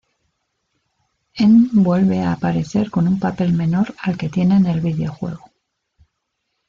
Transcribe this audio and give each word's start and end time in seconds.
En 1.35 1.69
vuelve 1.83 2.21
a 2.23 2.31
aparecer 2.31 2.89
con 2.89 3.07
un 3.07 3.19
papel 3.19 3.53
menor 3.53 3.93
al 4.01 4.17
que 4.17 4.29
tiene 4.29 4.55
en 4.57 4.65
el 4.65 4.81
videojuego. 4.81 5.51